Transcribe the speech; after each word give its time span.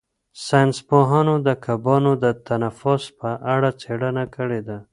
ساینس 0.47 0.77
پوهانو 0.87 1.33
د 1.47 1.49
کبانو 1.65 2.11
د 2.23 2.25
تنفس 2.47 3.03
په 3.19 3.29
اړه 3.53 3.69
څېړنه 3.81 4.25
کړې 4.35 4.61
ده. 4.67 4.77